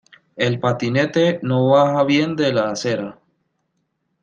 [0.35, 3.19] El patinete no baja bien de la acera.